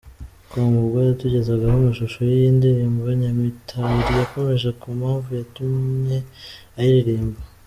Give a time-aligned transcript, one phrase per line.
[0.49, 6.17] com, ubwo yatugezagaho amashusho y’iyi ndirimbo, Nyamitali yakomoje kumpamvu yatumye
[6.79, 7.39] ayiririmba.